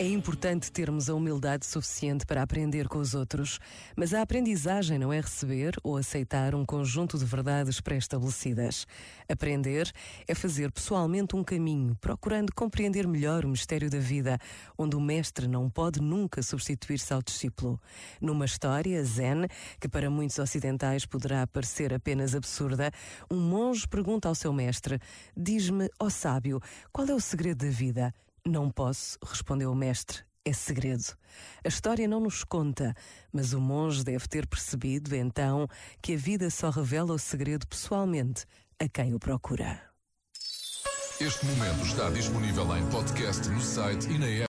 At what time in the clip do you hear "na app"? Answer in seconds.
44.18-44.46